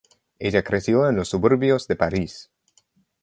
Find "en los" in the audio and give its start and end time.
1.07-1.29